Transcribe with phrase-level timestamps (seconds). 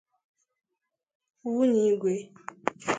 [1.43, 2.13] nwunye Igwe